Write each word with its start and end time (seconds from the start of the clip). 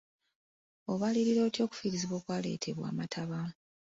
Obalirira 0.91 1.41
otya 1.47 1.61
okufiirizibwa 1.65 2.15
okwaleetebwa 2.19 2.85
amataba? 2.91 3.39